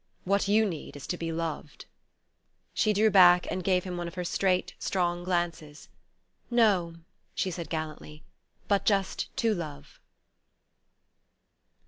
[0.23, 1.85] What you need is to be loved."
[2.73, 5.89] She drew back and gave him one of her straight strong glances:
[6.49, 6.95] "No,"
[7.35, 8.23] she said gallantly,
[8.67, 9.99] "but just to love."